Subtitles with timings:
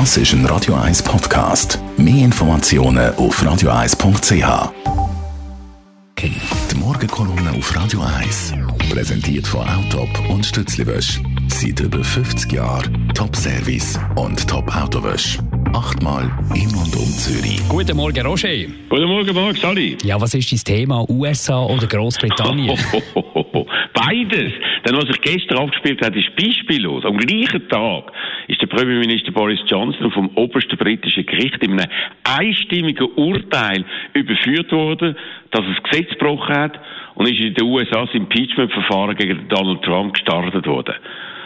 [0.00, 1.78] Das ist ein Radio 1 Podcast.
[1.96, 4.72] Mehr Informationen auf radio1.ch.
[6.20, 8.54] Die Morgenkolumne auf Radio 1
[8.90, 11.20] präsentiert von Autop und Stützliwösch.
[11.46, 15.38] Seit über 50 Jahren Top-Service und Top-Autowösch.
[15.72, 16.24] Achtmal
[16.56, 17.62] in und um Zürich.
[17.68, 18.48] Guten Morgen, Roger.
[18.88, 19.96] Guten Morgen, Marc, Sally.
[20.02, 21.08] Ja, was ist dein Thema?
[21.08, 22.76] USA oder Großbritannien?
[23.94, 24.52] Beides.
[24.84, 27.04] Denn was sich gestern abgespielt hat, ist beispiellos.
[27.04, 28.12] Am gleichen Tag
[28.48, 31.90] ist der Premierminister Boris Johnson vom obersten britischen Gericht in einem
[32.24, 35.16] einstimmigen Urteil überführt worden,
[35.50, 36.78] dass er das Gesetz gebrochen hat
[37.14, 40.94] und ist in den USA das Impeachment-Verfahren gegen Donald Trump gestartet worden.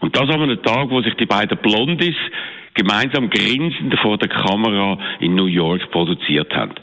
[0.00, 2.16] Und das an einem Tag, wo sich die beiden Blondis
[2.74, 6.74] gemeinsam grinsend vor der Kamera in New York produziert haben.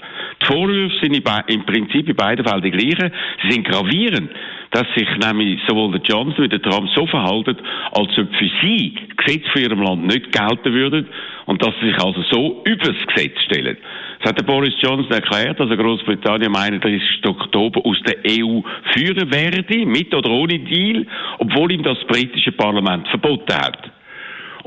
[0.42, 3.12] Die Vorwürfe sind im Prinzip in beiden Fällen die gleichen.
[3.44, 4.30] Sie sind gravierend,
[4.72, 7.58] dass sich nämlich sowohl der Johnson wie der Trump so verhalten,
[7.92, 11.08] als ob für sie Gesetze für ihrem Land nicht gelten würden
[11.46, 13.78] und dass sie sich also so übers Gesetz stellen.
[14.20, 17.02] Das hat der Boris Johnson erklärt, dass er Großbritannien am 31.
[17.26, 18.62] Oktober aus der EU
[18.94, 21.06] führen werde, mit oder ohne Deal,
[21.40, 23.97] obwohl ihm das britische Parlament verboten hat.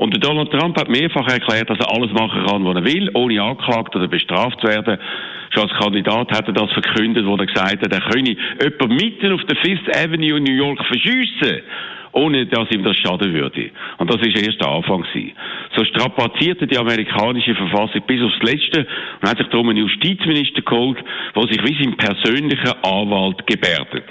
[0.01, 3.39] Und Donald Trump hat mehrfach erklärt, dass er alles machen kann, was er will, ohne
[3.39, 4.97] angeklagt oder bestraft zu werden.
[5.51, 9.31] Schon als Kandidat hat er das verkündet, wo er gesagt hat, er könne jemanden mitten
[9.31, 11.61] auf der Fifth Avenue in New York verschiessen
[12.13, 13.71] ohne dass ihm das schaden würde.
[13.97, 15.31] Und das ist erst der Anfang gewesen.
[15.77, 18.85] So strapazierte die amerikanische Verfassung bis aufs Letzte
[19.21, 20.97] und hat sich darum einen Justizminister geholt,
[21.33, 24.03] der sich wie sein persönlicher Anwalt gebärdet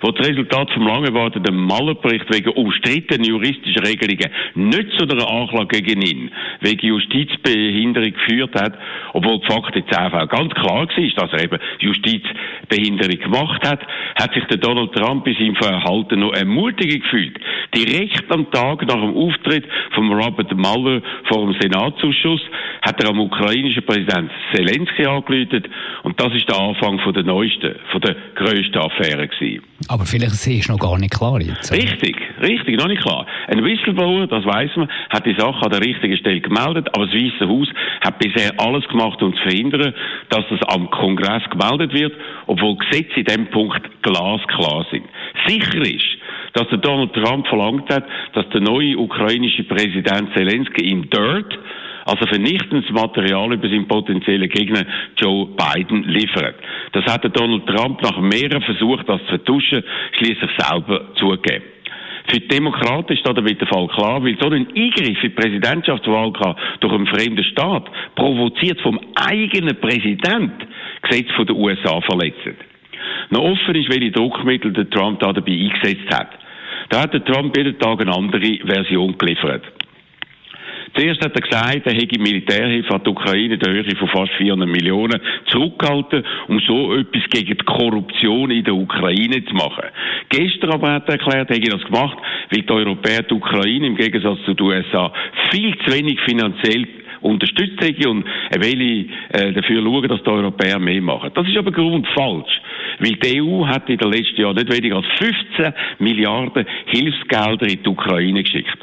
[0.00, 5.80] wo das Resultat vom lang erwarteten Mallerbericht wegen umstrittenen juristischen Regelungen nicht zu einer Anklage
[5.80, 8.78] gegen ihn wegen Justizbehinderung geführt hat,
[9.12, 13.80] obwohl die Fakten zehn Fällen ganz klar war, dass er eben Justizbehinderung gemacht hat,
[14.20, 17.38] hat sich der Donald Trump in seinem Verhalten noch ermutigend gefühlt.
[17.78, 22.40] Direkt am Tag nach dem Auftritt von Robert Mueller vor dem Senatsausschuss
[22.82, 25.66] hat er am ukrainischen Präsident Zelensky angeläutet
[26.02, 29.62] und das ist der Anfang von der neuesten, von der grössten Affäre gewesen.
[29.86, 31.72] Aber vielleicht ist noch gar nicht klar jetzt.
[31.72, 33.26] Richtig, richtig, noch nicht klar.
[33.46, 37.14] Ein Whistleblower, das weiß man, hat die Sache an der richtigen Stelle gemeldet, aber das
[37.14, 37.68] Weiße Haus
[38.00, 39.94] hat bisher alles gemacht, um zu verhindern,
[40.30, 42.12] dass das am Kongress gemeldet wird,
[42.46, 45.04] obwohl Gesetze in dem Punkt glasklar sind.
[45.46, 46.17] Sicher ist,
[46.58, 51.58] dass der Donald Trump verlangt hat, dass der neue ukrainische Präsident Zelensky ihm Dirt
[52.04, 54.82] also vernichtendes Material über seinen potenziellen Gegner
[55.18, 56.54] Joe Biden liefert.
[56.92, 61.64] Das hat Donald Trump nach mehreren Versuchen, das zu vertuschen, schließlich selber zugegeben.
[62.28, 66.32] Für die Demokraten ist da der Fall klar, weil so ein Eingriff in die Präsidentschaftswahl
[66.80, 70.52] durch einen fremden Staat, provoziert vom eigenen Präsident,
[71.02, 72.38] Gesetz von den USA verletzt.
[73.30, 76.30] Noch offen ist, welche Druckmittel der Trump da dabei eingesetzt hat.
[76.88, 79.62] Da hat der Trump jeden Tag eine andere Version geliefert.
[80.94, 84.32] Zuerst hat er gesagt, er hätte Militärhilfe an die Ukraine in der Höhe von fast
[84.32, 89.84] 400 Millionen zurückgehalten, um so etwas gegen die Korruption in der Ukraine zu machen.
[90.30, 92.18] Gestern aber hat er erklärt, er hätte das gemacht,
[92.50, 95.12] weil die Europäer die Ukraine im Gegensatz zu den USA
[95.50, 96.86] viel zu wenig finanziell
[97.20, 101.30] unterstützt hätte und er will äh, dafür schauen, dass die Europäer mehr machen.
[101.34, 102.60] Das ist aber grundfalsch.
[103.00, 107.82] Weil die EU hat in den letzten Jahren nicht weniger als 15 Milliarden Hilfsgelder in
[107.82, 108.78] die Ukraine geschickt.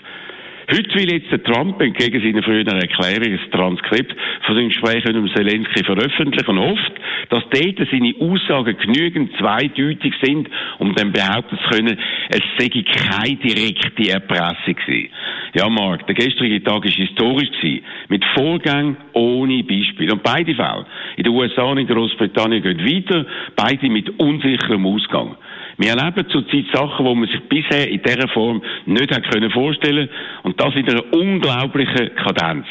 [0.71, 4.15] Heute will jetzt der Trump entgegen seiner früheren Erklärung das Transkript
[4.47, 6.93] von dem Gespräch mit Zelensky veröffentlichen und hofft,
[7.29, 10.49] dass dort seine Aussagen genügend zweideutig sind,
[10.79, 11.99] um dann behaupten zu können,
[12.29, 15.09] es sei keine direkte Erpressung gewesen.
[15.55, 20.11] Ja, Mark, der gestrige Tag war historisch gewesen, mit Vorgängen ohne Beispiel.
[20.11, 20.85] Und beide Fälle,
[21.15, 25.37] in den USA und in Großbritannien, gehen weiter, beide mit unsicherem Ausgang.
[25.77, 30.09] Wir erleben zurzeit Sachen, die man sich bisher in dieser Form nicht hat können vorstellen
[30.43, 32.65] und das in einer unglaublichen Kadenz.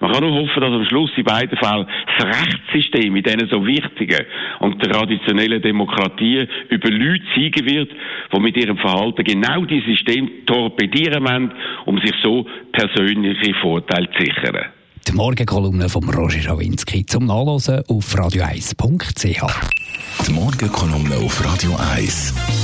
[0.00, 1.86] Man kann nur hoffen, dass am Schluss in beiden Fällen
[2.18, 4.24] das Rechtssystem in diesen so wichtigen
[4.60, 7.90] und traditionellen Demokratien über Leute siegen wird,
[8.32, 11.52] die mit ihrem Verhalten genau dieses System torpedieren wollen,
[11.86, 14.66] um sich so persönliche Vorteile zu sichern.
[15.06, 20.26] Die Morgenkolumne von Roger Schawinski zum Nachlesen auf radio1.ch.
[20.26, 22.63] Die Morgenkolumne auf Radio 1.